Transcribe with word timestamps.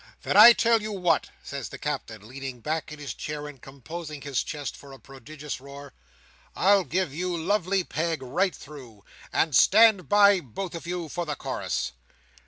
"Then 0.23 0.35
I 0.35 0.53
tell 0.53 0.81
you 0.81 0.91
what," 0.91 1.29
says 1.43 1.69
the 1.69 1.77
Captain, 1.77 2.27
leaning 2.27 2.59
back 2.59 2.91
in 2.91 2.97
his 2.97 3.13
chair, 3.13 3.47
and 3.47 3.61
composing 3.61 4.21
his 4.21 4.41
chest 4.43 4.75
for 4.75 4.91
a 4.93 4.99
prodigious 4.99 5.61
roar. 5.61 5.93
"I'll 6.55 6.85
give 6.85 7.13
you 7.13 7.37
Lovely 7.37 7.83
Peg 7.83 8.23
right 8.23 8.55
through; 8.55 9.05
and 9.31 9.55
stand 9.55 10.09
by, 10.09 10.39
both 10.39 10.73
on 10.75 10.81
you, 10.85 11.07
for 11.07 11.27
the 11.27 11.35
chorus!" 11.35 11.91